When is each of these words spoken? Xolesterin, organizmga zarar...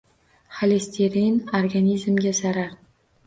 Xolesterin, 0.59 1.37
organizmga 1.59 2.31
zarar... 2.39 2.73